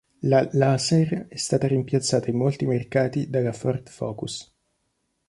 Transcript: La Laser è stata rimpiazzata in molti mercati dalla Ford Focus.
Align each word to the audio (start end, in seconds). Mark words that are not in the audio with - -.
La 0.23 0.49
Laser 0.53 1.27
è 1.27 1.35
stata 1.35 1.67
rimpiazzata 1.67 2.31
in 2.31 2.35
molti 2.37 2.65
mercati 2.65 3.29
dalla 3.29 3.53
Ford 3.53 3.87
Focus. 3.87 4.51